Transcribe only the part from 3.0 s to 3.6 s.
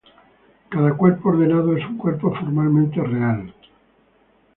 real.